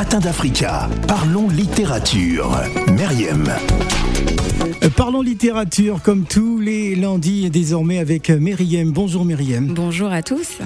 [0.00, 0.88] matins d'Africa.
[1.06, 2.58] Parlons littérature.
[2.96, 3.44] Meriem.
[4.82, 8.92] Euh, Parlons littérature comme tous les lundis désormais avec Myriam.
[8.92, 9.66] Bonjour Myriam.
[9.66, 10.56] Bonjour à tous.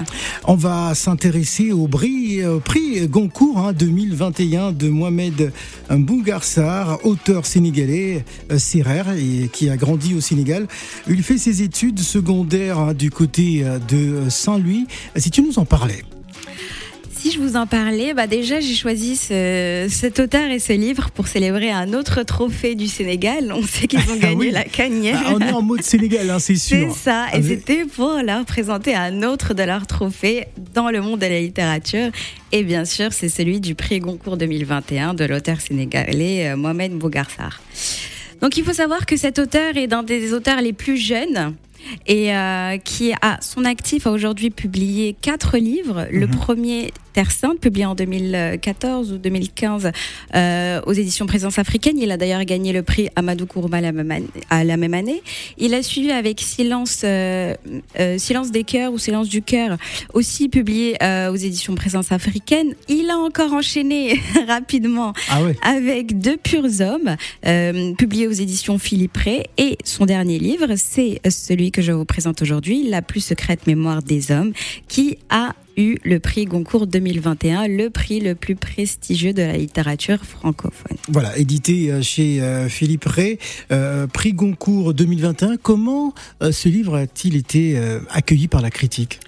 [0.45, 5.51] On va s'intéresser au prix, au prix Goncourt hein, 2021 de Mohamed
[5.89, 8.23] Bougarsar, auteur sénégalais,
[8.53, 10.65] euh, Serrer, et qui a grandi au Sénégal.
[11.09, 14.87] Il fait ses études secondaires hein, du côté euh, de Saint-Louis.
[15.17, 16.05] Si tu nous en parlais.
[17.25, 21.09] Si je vous en parlais, bah déjà j'ai choisi ce, cet auteur et ce livre
[21.09, 23.51] pour célébrer un autre trophée du Sénégal.
[23.51, 24.51] On sait qu'ils ont Ah gagné oui.
[24.51, 25.19] la cagnière.
[25.25, 26.95] Ah, on est en mode Sénégal, hein, c'est C'est sûr.
[26.95, 31.19] ça, et Avec- c'était pour leur présenter un autre de leurs trophées dans le monde
[31.19, 32.11] de la littérature.
[32.51, 37.59] Et bien sûr, c'est celui du prix Goncourt 2021 de l'auteur sénégalais euh, Mohamed Bougarsar.
[38.39, 41.55] Donc il faut savoir que cet auteur est d'un des auteurs les plus jeunes
[42.05, 46.05] et euh, qui a son actif a aujourd'hui publié quatre livres.
[46.11, 49.89] Le premier Terre Sainte, publié en 2014 ou 2015
[50.35, 51.97] euh, aux éditions Présence africaine.
[51.97, 55.23] Il a d'ailleurs gagné le prix Amadou Kourouma la même année- à la même année.
[55.57, 57.55] Il a suivi avec Silence, euh,
[58.01, 59.77] euh, Silence des cœurs ou Silence du cœur,
[60.13, 60.97] aussi publié
[61.31, 62.75] aux éditions Présence africaine.
[62.89, 67.15] Il a encore enchaîné rapidement Ah avec Deux purs hommes,
[67.95, 69.43] publié aux éditions Philippe Ray.
[69.57, 74.03] Et son dernier livre, c'est celui que je vous présente aujourd'hui, La plus secrète mémoire
[74.03, 74.51] des hommes,
[74.89, 80.23] qui a eu le prix Goncourt 2021, le prix le plus prestigieux de la littérature
[80.23, 80.97] francophone.
[81.09, 83.39] Voilà, édité euh, chez euh, Philippe Ray,
[83.71, 85.57] euh, prix Goncourt 2021.
[85.57, 89.19] Comment ce livre a-t-il été accueilli par la critique?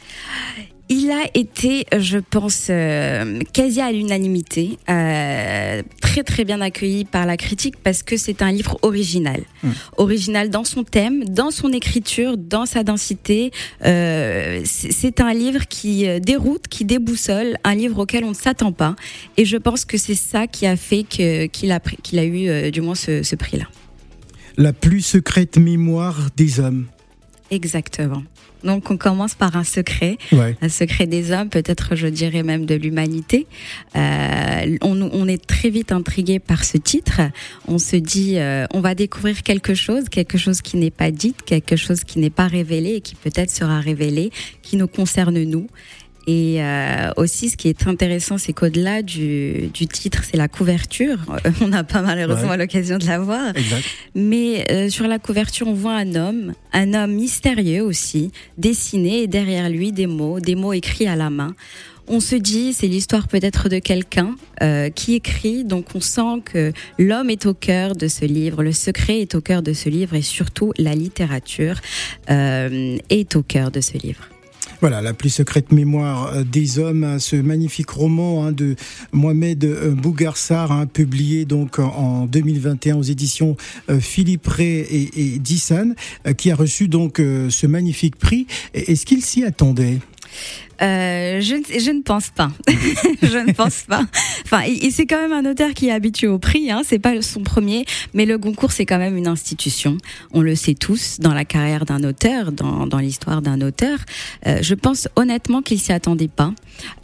[0.89, 7.25] Il a été, je pense, euh, quasi à l'unanimité, euh, très très bien accueilli par
[7.25, 9.41] la critique parce que c'est un livre original.
[9.63, 9.69] Mm.
[9.97, 13.51] Original dans son thème, dans son écriture, dans sa densité.
[13.83, 18.95] Euh, c'est un livre qui déroute, qui déboussole, un livre auquel on ne s'attend pas.
[19.35, 22.79] Et je pense que c'est ça qui a fait qu'il a, qu'il a eu du
[22.79, 23.65] moins ce, ce prix-là.
[24.55, 26.87] La plus secrète mémoire des hommes.
[27.51, 28.23] Exactement.
[28.63, 30.17] Donc on commence par un secret.
[30.31, 30.55] Ouais.
[30.61, 33.47] un secret des hommes, peut-être je dirais même de l'humanité.
[33.95, 37.21] Euh, on, on est très vite intrigué par ce titre.
[37.67, 41.33] On se dit, euh, on va découvrir quelque chose, quelque chose qui n'est pas dit,
[41.45, 44.31] quelque chose qui n'est pas révélé et qui peut-être sera révélé,
[44.61, 45.67] qui nous concerne nous.
[46.29, 51.17] Et euh, aussi, ce qui est intéressant, c'est qu'au-delà du, du titre, c'est la couverture.
[51.61, 52.57] On n'a pas malheureusement Ouais.
[52.57, 53.55] l'occasion de la voir.
[53.55, 53.85] Exact.
[54.13, 59.27] Mais euh, sur la couverture, on voit un homme, un homme mystérieux aussi, dessiné et
[59.27, 61.55] derrière lui des mots, des mots écrits à la main.
[62.09, 66.71] On se dit, c'est l'histoire peut-être de quelqu'un euh, qui écrit, donc on sent que
[66.97, 70.13] l'homme est au cœur de ce livre, le secret est au cœur de ce livre
[70.15, 71.79] et surtout la littérature
[72.29, 74.21] euh, est au cœur de ce livre.
[74.79, 78.75] Voilà, la plus secrète mémoire euh, des hommes, hein, ce magnifique roman hein, de
[79.11, 83.57] Mohamed euh, Bougarsar, hein, publié donc en- en 2021 aux éditions
[83.89, 85.95] euh, Philippe Ray et, Dissan,
[86.37, 88.45] qui a reçu donc ce magnifique prix.
[88.73, 89.97] Est-ce qu'il s'y attendait?
[90.81, 92.49] Euh, je, ne- je ne pense pas.
[93.23, 94.03] je ne pense pas.
[94.45, 96.69] Enfin, il- il- c'est quand même un auteur qui est habitué au prix.
[96.71, 99.97] Hein, c'est pas son premier, mais le Goncourt c'est quand même une institution.
[100.33, 103.97] On le sait tous dans la carrière d'un auteur, dans, dans l'histoire d'un auteur.
[104.45, 106.53] Euh, je pense honnêtement qu'il s'y attendait pas.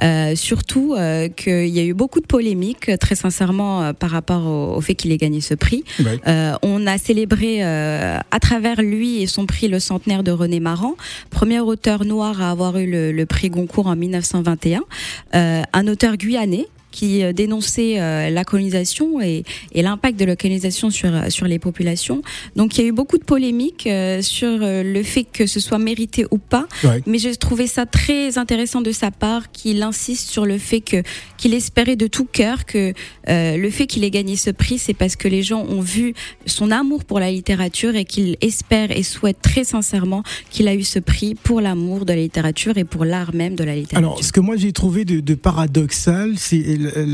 [0.03, 4.45] Euh, surtout euh, qu'il y a eu beaucoup de polémiques, très sincèrement, euh, par rapport
[4.45, 5.83] au, au fait qu'il ait gagné ce prix.
[5.99, 6.19] Ouais.
[6.27, 10.59] Euh, on a célébré euh, à travers lui et son prix le centenaire de René
[10.59, 10.93] Maran,
[11.31, 14.81] premier auteur noir à avoir eu le, le prix Goncourt en 1921,
[15.35, 19.43] euh, un auteur guyanais qui euh, dénonçait euh, la colonisation et,
[19.73, 22.21] et l'impact de la colonisation sur, euh, sur les populations.
[22.55, 23.89] Donc il y a eu beaucoup de polémiques
[24.21, 27.01] sur le fait que ce soit mérité ou pas, Ouais.
[27.05, 31.01] mais j'ai trouvé ça très intéressant de sa part qu'il insiste sur le fait que
[31.37, 32.93] qu'il espérait de tout cœur que
[33.29, 36.13] euh, le fait qu'il ait gagné ce prix, c'est parce que les gens ont vu
[36.45, 40.83] son amour pour la littérature et qu'il espère et souhaite très sincèrement qu'il a eu
[40.83, 43.97] ce prix pour l'amour de la littérature et pour l'art même de la littérature.
[44.09, 46.63] Alors, ce que moi j'ai trouvé de, de paradoxal, c'est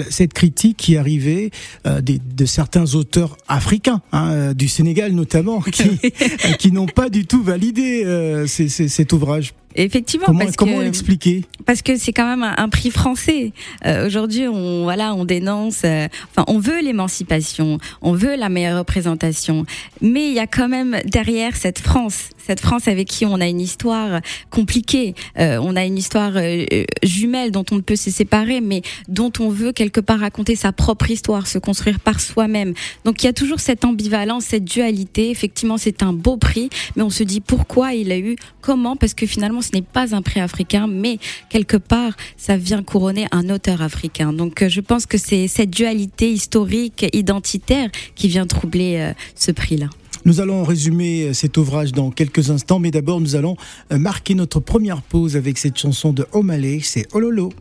[0.10, 1.52] cette critique qui arrivait
[1.86, 5.62] euh, de certains auteurs africains, hein, euh, du Sénégal notamment,
[6.60, 9.54] qui, n'ont pas du tout validé euh, cet ouvrage.
[9.76, 11.46] Effectivement, Comment, parce comment que l'expliquer?
[11.66, 13.54] parce que c'est quand même un, un prix français.
[13.86, 15.82] Euh, Aujourd'hui, on voilà, on dénonce.
[15.86, 19.66] euh, enfin, on veut l'émancipation, on veut la meilleure représentation,
[20.02, 23.48] mais il y a quand même derrière cette France, cette France avec qui on a
[23.48, 25.14] une histoire compliquée.
[25.38, 28.82] Euh, on a une histoire euh, euh, jumelle dont on ne peut se séparer, mais
[29.08, 32.74] dont on veut quelque part raconter sa propre histoire, se construire par soi-même.
[33.06, 35.30] Donc il y a toujours cette ambivalence, cette dualité.
[35.30, 39.14] Effectivement, c'est un beau prix, mais on se dit pourquoi il a eu, comment, parce
[39.14, 41.20] que finalement ce n'est pas un prix africain, mais
[41.50, 44.34] quelque part, ça vient couronner un auteur africain.
[44.34, 49.88] Donc, je pense que c'est cette dualité historique, identitaire, qui vient troubler ce prix-là.
[50.26, 53.56] Nous allons résumer cet ouvrage dans quelques instants, mais d'abord nous allons
[53.90, 57.52] marquer notre première pause avec cette chanson de Omalé, c'est Ololo.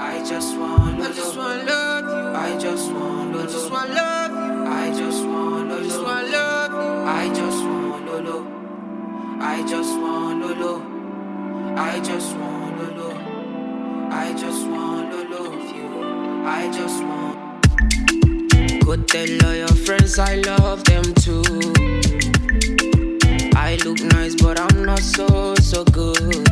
[0.00, 2.32] I just want, I just want love you.
[2.34, 4.64] I just want, I just want love you.
[4.64, 7.04] I just want, I just want love you.
[7.04, 8.46] I just want Lolo.
[9.40, 9.89] I just want Lolo.
[11.80, 13.10] I just want Lolo.
[14.12, 15.88] I just wanna love you.
[16.46, 17.38] I just want.
[18.84, 21.42] Go tell all your friends I love them too.
[23.56, 26.46] I look nice, but I'm not so so good.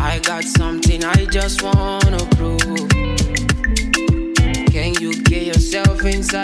[0.00, 2.90] I got something I just wanna prove.
[4.74, 6.43] Can you get yourself inside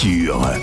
[0.00, 0.59] Culture.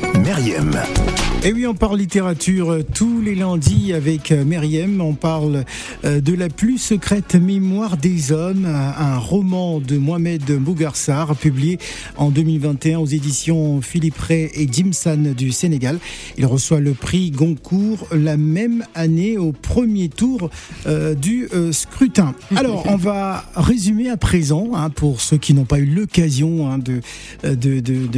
[1.47, 4.99] Et oui, on parle littérature tous les lundis avec Meriem.
[4.99, 5.63] On parle
[6.03, 11.79] euh, de la plus secrète mémoire des hommes, un roman de Mohamed Bougarsar publié
[12.17, 15.99] en 2021 aux éditions Philippe Ray et Jimsan du Sénégal.
[16.37, 20.49] Il reçoit le prix Goncourt la même année au premier tour
[20.85, 22.35] euh, du euh, scrutin.
[22.57, 26.77] Alors, on va résumer à présent, hein, pour ceux qui n'ont pas eu l'occasion hein,
[26.77, 26.99] de,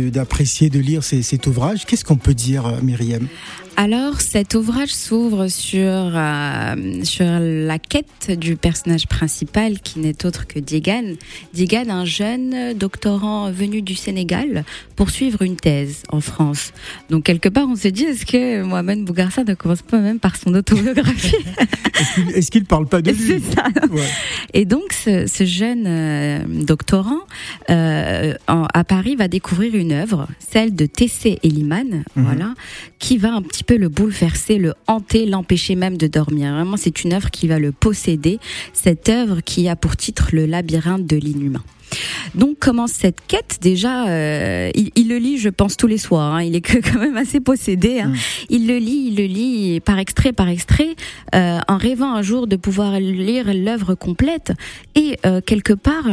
[0.09, 1.86] d'apprécier, de, lire cet ouvrage.
[1.86, 3.68] Qu'est-ce qu'on peut dire, Myriam Bye.
[3.81, 10.48] Alors, cet ouvrage s'ouvre sur, euh, sur la quête du personnage principal qui n'est autre
[10.48, 11.13] que Digan.
[11.53, 14.65] Digan, un jeune doctorant venu du Sénégal
[14.98, 16.74] pour suivre une thèse en France.
[17.09, 20.36] Donc, quelque part, on se dit, est-ce que Mohamed Bougarsa ne commence pas même par
[20.36, 21.38] son autobiographie?
[22.36, 23.41] Est-ce qu'il ne parle pas de lui?
[24.53, 27.21] Et donc, ce, jeune euh, doctorant
[27.69, 32.24] euh, à Paris va découvrir une œuvre, celle de Tessé Eliman, mhm.
[32.25, 32.53] voilà,
[33.00, 36.53] qui va un petit peu le bouleverser, le hanter, l'empêcher même de dormir.
[36.53, 38.39] Vraiment, c'est une œuvre qui va le posséder,
[38.73, 41.63] cette œuvre qui a pour titre Le labyrinthe de l'inhumain.
[42.35, 43.59] Donc commence cette quête.
[43.61, 46.35] Déjà, euh, il, le lit, je pense, tous les soirs.
[46.35, 46.43] Hein.
[46.43, 46.61] Il est
[46.91, 47.99] quand même assez possédé.
[47.99, 48.09] Hein.
[48.09, 48.15] Mm.
[48.49, 50.95] Il le lit, il le lit par extrait, par extrait,
[51.35, 54.53] euh, en rêvant un jour de pouvoir lire l'œuvre complète.
[54.95, 56.09] Et euh, quelque part,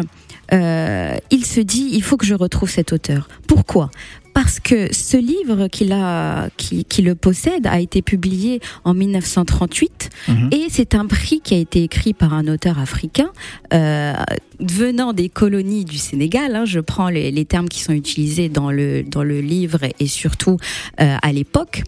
[0.52, 3.28] il se dit, il faut que je retrouve cet auteur.
[3.46, 3.90] Pourquoi?
[4.36, 10.10] Parce que ce livre qu'il a, qui, qui, le possède a été publié en 1938
[10.28, 10.50] mhm.
[10.52, 13.30] et c'est un prix qui a été écrit par un auteur africain
[13.72, 14.12] euh,
[14.60, 16.54] venant des colonies du Sénégal.
[16.54, 20.06] Hein, je prends les, les, termes qui sont utilisés dans le dans le livre et
[20.06, 20.58] surtout
[21.00, 21.82] euh, à l'époque.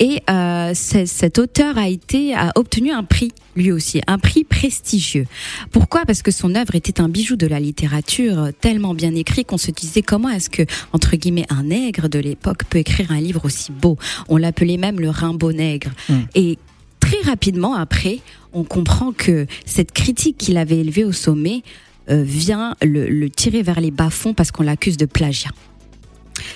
[0.00, 5.26] Et euh, cet auteur a été a obtenu un prix lui aussi, un prix prestigieux.
[5.70, 6.04] Pourquoi?
[6.04, 9.70] Parce que son œuvre était un bijou de la littérature, tellement bien écrit qu'on se
[9.70, 13.70] disait comment est-ce que entre guillemets un nègre de l'époque peut écrire un livre aussi
[13.70, 13.96] beau?
[14.28, 15.90] On l'appelait même le Rimbaud nègre.
[16.08, 16.22] Hmm.
[16.34, 16.58] Et
[17.00, 18.18] très rapidement après,
[18.52, 21.62] on comprend que cette critique qu'il avait élevée au sommet
[22.10, 25.50] euh, vient le, tirer vers les bas-fonds parce qu'on l'accuse de plagiat.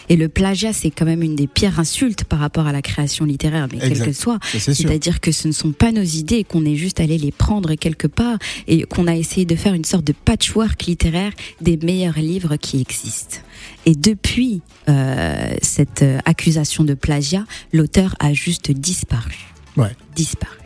[0.08, 3.25] Et le plagiat, c'est quand même une des pires insultes par rapport à la création
[3.25, 4.38] littéraire, mais quelle que soit.
[4.42, 8.06] C'est-à-dire que ce ne sont pas nos idées, qu'on est juste allé les prendre quelque
[8.06, 12.56] part et qu'on a essayé de faire une sorte de patchwork littéraire des meilleurs livres
[12.56, 13.38] qui existent.
[13.87, 19.37] Et depuis euh, cette euh, accusation de plagiat, l'auteur a juste disparu.
[19.76, 19.94] Ouais.
[20.14, 20.56] Disparu.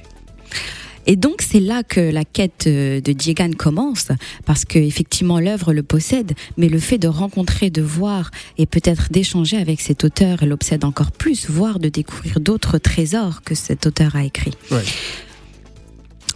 [1.06, 4.08] Et donc c'est là que la quête euh, de Diegan commence,
[4.44, 9.10] parce que effectivement l'œuvre le possède, mais le fait de rencontrer, de voir et peut-être
[9.10, 14.16] d'échanger avec cet auteur l'obsède encore plus, voire de découvrir d'autres trésors que cet auteur
[14.16, 14.52] a écrit.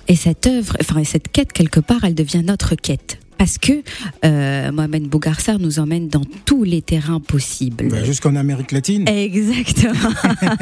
[0.08, 3.82] Et cette œuvre, enfin cette quête quelque part, elle devient notre quête parce que
[4.24, 7.88] euh, Mohamed Bougarsar nous emmène dans tous les terrains possibles.
[7.88, 9.08] Bah, jusqu'en Amérique latine.
[9.08, 10.10] Exactement.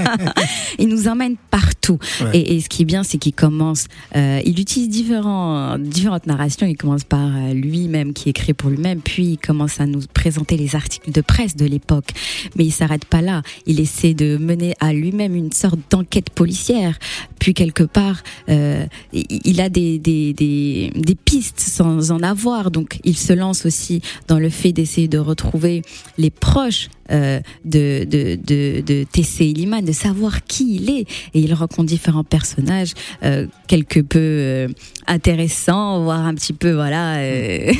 [0.78, 1.98] il nous emmène partout.
[2.32, 6.66] Et, ce qui est bien, c'est qu'il commence, euh, il utilise différents, différentes narrations.
[6.66, 10.56] Il commence par euh, lui-même, qui écrit pour lui-même, puis il commence à nous présenter
[10.56, 12.10] les articles de presse de l'époque.
[12.56, 13.42] Mais il s'arrête pas là.
[13.66, 16.98] Il essaie de mener à lui-même une sorte d'enquête policière.
[17.38, 22.98] Puis quelque part, euh, il a des, des, des, des pistes sans en avoir donc
[23.04, 25.82] il se lance aussi dans le fait d'essayer de retrouver
[26.18, 29.44] les proches euh, de, de, de, de T.C.
[29.52, 31.06] Liman, de savoir qui il est.
[31.34, 34.68] Et il rencontre différents personnages, euh, quelque peu euh,
[35.06, 37.72] intéressants, voire un petit peu, voilà, euh,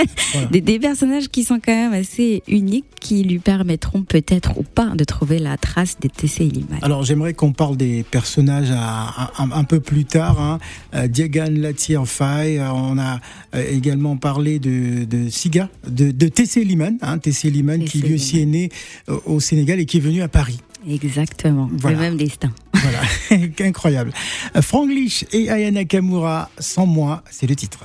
[0.50, 4.90] des, des, personnages qui sont quand même assez uniques, qui lui permettront peut-être ou pas
[4.94, 6.44] de trouver la trace de T.C.
[6.44, 6.78] Liman.
[6.82, 10.40] Alors j'aimerais qu'on parle des personnages à, un, peu plus tard.
[10.40, 11.06] Hein.
[11.08, 13.20] Diagan Latier Faye, on a
[13.52, 16.64] également parlé de, de Siga, de, de T.C.
[16.64, 17.50] Liman, hein, T.C.
[17.50, 18.70] Liman qui lui aussi est né
[19.08, 20.58] euh, au Sénégal et qui est venu à Paris.
[20.88, 22.50] Exactement, le même destin.
[22.74, 23.00] Voilà,
[23.60, 24.12] incroyable.
[24.60, 27.84] Franglish et Ayana Kamura, sans moi, c'est le titre.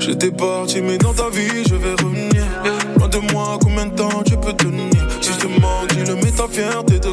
[0.00, 2.42] J'étais parti, mais dans ta vie, je vais revenir.
[2.98, 4.90] Loin de moi, combien de temps tu peux tenir?
[5.20, 7.09] Si je te manque, dis-le, mets ta fierté de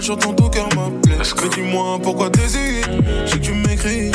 [0.00, 1.16] la fâche, j'entends tout cœur m'appeler.
[1.42, 2.88] Mais dis-moi pourquoi t'hésites?
[3.26, 4.10] Si tu m'écris,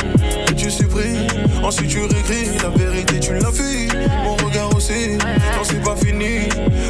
[0.47, 1.27] que tu supprimes.
[1.63, 3.87] Ensuite tu réécris, la vérité tu l'as fui.
[4.23, 6.49] Mon regard aussi, non c'est pas fini.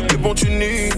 [0.10, 0.90] Mais bon, tu nies.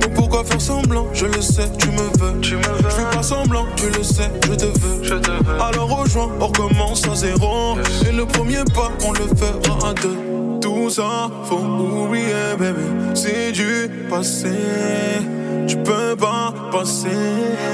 [0.00, 1.06] Donc pourquoi faire semblant?
[1.12, 2.40] Je le sais, tu me veux.
[2.40, 2.90] Tu me veux.
[2.90, 5.02] Je fais pas semblant, tu le sais, je te veux.
[5.02, 5.60] Je te veux.
[5.60, 7.76] Alors rejoins, on recommence à zéro.
[8.08, 10.16] Et le premier pas, on le fera à deux.
[10.60, 12.80] Tout ça, faut oublier, bébé.
[13.14, 14.48] C'est du passé.
[15.66, 17.08] Tu peux pas passer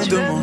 [0.08, 0.40] de moi.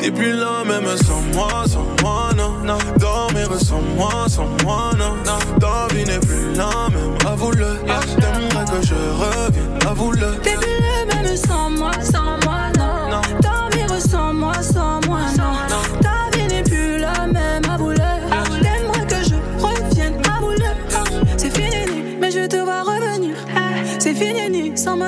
[0.00, 2.52] T'es plus là même sans moi, sans moi, non.
[2.64, 2.78] non.
[2.98, 5.14] Dormir sans moi, sans moi, non.
[5.24, 5.56] non.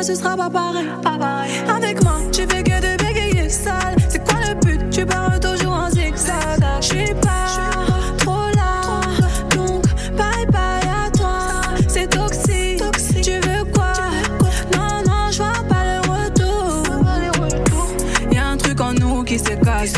[0.08, 1.50] Ce sera pas pareil.
[1.68, 3.96] Avec moi, tu fais que de bégayer sale.
[4.08, 4.88] C'est quoi le but?
[4.90, 6.62] Tu pars toujours en zigzag.
[6.80, 7.44] Je suis pas
[8.16, 9.02] trop là,
[9.54, 9.84] donc
[10.16, 11.40] bye bye à toi.
[11.88, 12.82] C'est toxique.
[13.22, 13.92] Tu veux quoi?
[14.74, 16.82] Non, non, je vois pas le retour.
[18.32, 19.92] Y'a un truc en nous qui s'est cassé.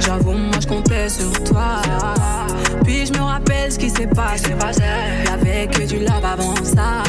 [0.00, 1.82] J'avoue, moi je comptais sur toi.
[2.84, 4.54] Puis je me rappelle ce qui s'est passé.
[5.26, 7.02] Y'avait que du love avant ça.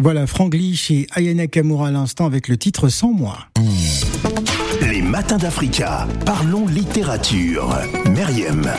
[0.00, 3.38] Voilà, Franglish et Ayana Kamura à l'instant avec le titre Sans moi.
[4.80, 6.06] Les matins d'Africa.
[6.24, 7.76] Parlons littérature.
[8.14, 8.70] Meriem.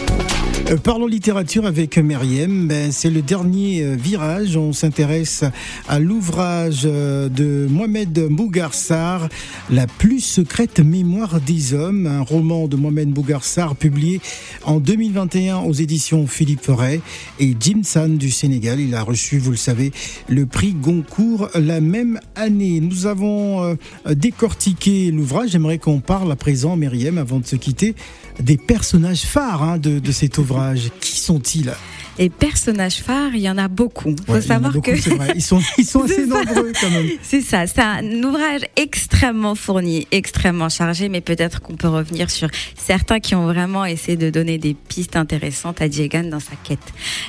[0.68, 2.68] Euh, parlons littérature avec Meriem.
[2.68, 4.58] Ben, c'est le dernier euh, virage.
[4.58, 5.44] On s'intéresse
[5.88, 9.30] à l'ouvrage euh, de Mohamed Bougarsar,
[9.70, 14.22] La plus secrète mémoire des hommes, un roman de Mohamed Bougarsar publié
[14.66, 17.01] en 2021 aux éditions Philippe Ray
[17.39, 18.80] et Jim San du Sénégal.
[18.80, 19.92] Il a reçu, vous le savez,
[20.28, 22.80] le prix Goncourt la même année.
[22.80, 23.78] Nous avons
[24.10, 25.51] décortiqué l'ouvrage.
[25.51, 27.96] J'aimerais qu'on parle à présent, Meriem, avant de se quitter,
[28.39, 30.91] des personnages phares hein, de, de cet ouvrage.
[31.00, 31.74] Qui sont-ils?
[32.20, 34.10] Et personnages phares, il y en a beaucoup.
[34.10, 34.92] Il faut savoir que
[35.36, 37.08] ils sont ils sont assez nombreux quand même.
[37.22, 42.50] C'est ça, c'est un ouvrage extrêmement fourni, extrêmement chargé, mais peut-être qu'on peut revenir sur
[42.78, 46.80] certains qui ont vraiment essayé de donner des pistes intéressantes à Diegan dans sa quête.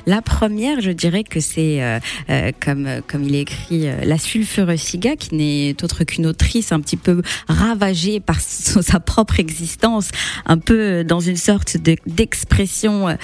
[0.06, 4.18] La première, je dirais que c'est euh, euh, comme comme il est écrit euh, la
[4.18, 10.08] sulfureuse Siga, qui n'est autre qu'une autrice un petit peu ravagée par sa propre existence,
[10.46, 13.16] un peu dans une sorte d'expression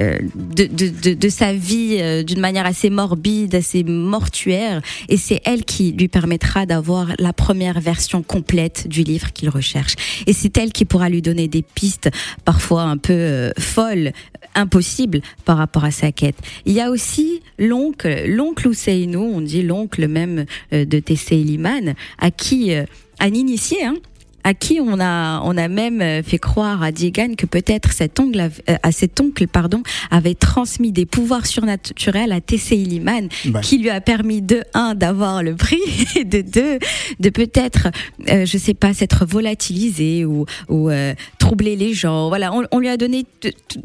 [0.00, 0.18] euh,
[0.54, 4.80] de, de, de, sa vie euh, d'une manière assez morbide, assez mortuaire.
[5.08, 9.94] Et c'est elle qui lui permettra d'avoir la première version complète du livre qu'il recherche.
[10.26, 12.10] Et c'est elle qui pourra lui donner des pistes
[12.44, 14.12] parfois un peu euh, folles,
[14.54, 16.36] impossibles par rapport à sa quête.
[16.64, 21.94] Il y a aussi l'oncle, l'oncle Ousseinou, on dit l'oncle même euh, de Tessé Liman,
[22.18, 22.72] à qui,
[23.20, 23.96] un initié, hein,
[24.44, 28.20] à qui on a, on a même euh, fait croire à Diegan que peut-être cet
[28.20, 33.60] oncle, euh, à cet oncle, pardon, avait transmis des pouvoirs surnaturels à Tessé Liman, bah.
[33.60, 35.80] qui lui a permis de un d'avoir le prix
[36.16, 36.78] et de deux
[37.20, 37.88] de peut-être,
[38.28, 40.90] euh, je sais pas, s'être volatilisé ou, ou
[41.38, 42.28] troubler les gens.
[42.28, 43.24] Voilà, on, on lui a donné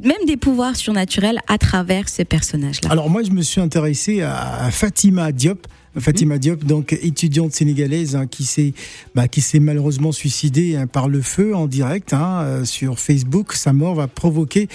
[0.03, 2.91] même des pouvoirs surnaturels à travers ce personnage-là.
[2.91, 5.67] Alors moi, je me suis intéressé à Fatima Diop.
[5.97, 8.73] Fatima Diop, donc étudiante sénégalaise hein, qui s'est
[9.15, 13.53] bah, qui s'est malheureusement suicidée hein, par le feu en direct hein, euh, sur Facebook.
[13.53, 14.67] Sa mort va provoquer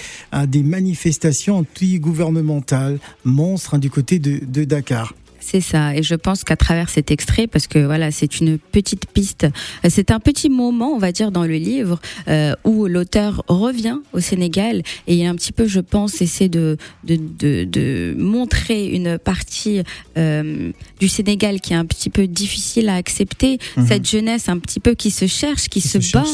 [0.47, 5.13] des manifestations anti-gouvernementales monstres du côté de Dakar.
[5.45, 5.95] C'est ça.
[5.95, 9.89] Et je pense qu'à travers cet extrait, parce que voilà, c'est une petite piste, euh,
[9.89, 14.19] c'est un petit moment, on va dire, dans le livre euh, où l'auteur revient au
[14.19, 19.83] Sénégal et un petit peu, je pense, essaie de de, de, de montrer une partie
[20.17, 23.59] euh, du Sénégal qui est un petit peu difficile à accepter.
[23.77, 23.87] Mhm.
[23.87, 26.25] Cette jeunesse un petit peu qui se cherche, qui, se, bat.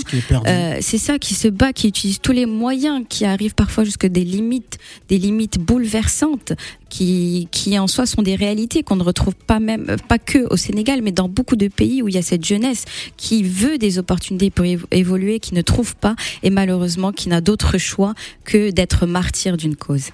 [0.47, 4.05] Euh, c'est ça, qui se bat, qui utilise tous les moyens, qui arrive parfois jusque
[4.05, 4.77] des limites,
[5.09, 6.53] des limites bouleversantes,
[6.91, 10.57] qui, qui en soi sont des réalités qu'on ne retrouve pas même, pas que au
[10.57, 12.83] Sénégal, mais dans beaucoup de pays où il y a cette jeunesse
[13.17, 17.77] qui veut des opportunités pour évoluer, qui ne trouve pas et malheureusement qui n'a d'autre
[17.77, 20.09] choix que d'être martyr d'une cause.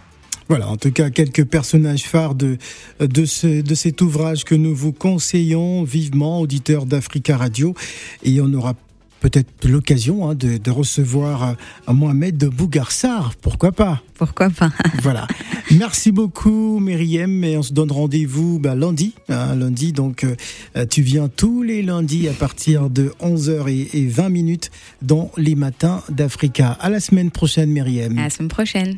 [0.49, 2.57] Voilà, en tout cas, quelques personnages phares de,
[3.01, 7.73] de, ce, de cet ouvrage que nous vous conseillons vivement, auditeurs d'Africa Radio.
[8.23, 8.73] Et on aura
[9.19, 11.56] peut-être l'occasion hein, de, recevoir
[11.88, 14.01] euh, Mohamed de Bougarsar, pourquoi pas?
[14.15, 14.71] Pourquoi pas?
[15.01, 15.27] Voilà.
[15.71, 19.13] Merci beaucoup Myriam et on se donne rendez-vous bah, lundi.
[19.30, 24.30] Hein, lundi, donc euh, tu viens tous les lundis à partir de 11h et, 20
[24.30, 26.71] minutes dans les matins d'Africa.
[26.80, 28.17] À la semaine prochaine Myriam.
[28.17, 28.97] À la semaine prochaine.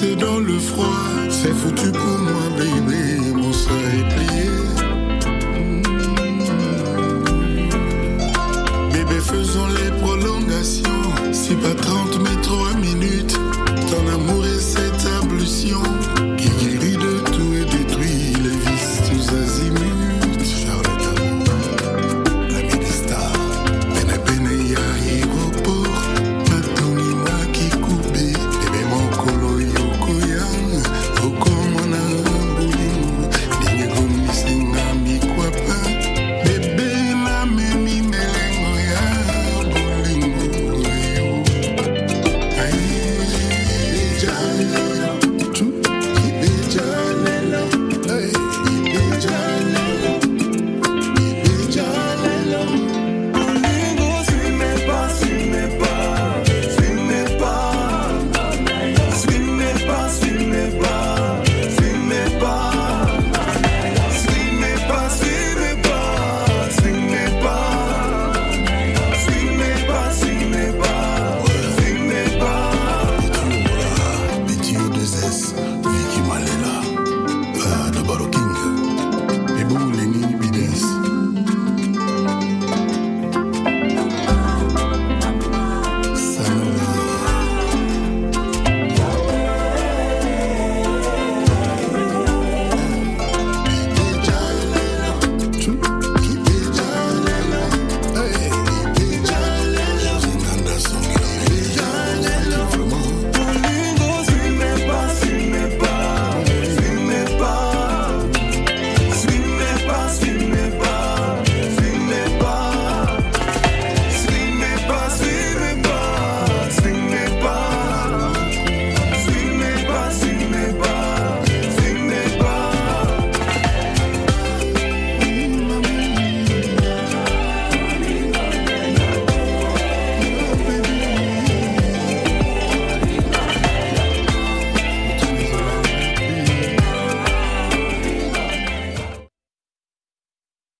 [0.00, 1.28] Faisons les prolongations.
[1.30, 2.07] Si pas